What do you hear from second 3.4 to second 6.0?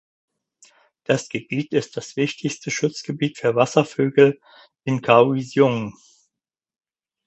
Wasservögel in Kaohsiung.